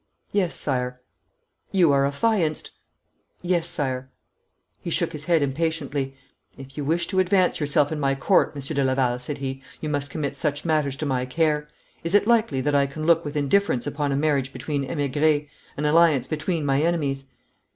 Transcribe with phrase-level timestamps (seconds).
[0.31, 0.99] 'Yes, Sire.'
[1.71, 2.71] 'You are affianced!'
[3.43, 4.09] 'Yes, Sire.'
[4.83, 6.15] He shook his head impatiently.
[6.57, 9.89] 'If you wish to advance yourself in my Court, Monsieur de Laval,' said he,' you
[9.89, 11.67] must commit such matters to my care.
[12.03, 15.43] Is it likely that I can look with indifference upon a marriage between emigres
[15.77, 17.25] an alliance between my enemies?'